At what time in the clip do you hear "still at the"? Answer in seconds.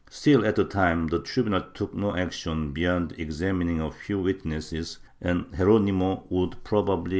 0.09-0.63